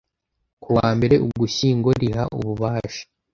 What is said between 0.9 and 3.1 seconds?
mbere Ugushyingo riha ububasha